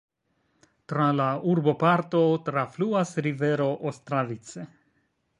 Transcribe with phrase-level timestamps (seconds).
[0.91, 4.65] Tra la urboparto trafluas rivero Ostravice.